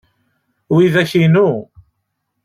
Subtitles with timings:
[0.75, 1.49] Widak inu.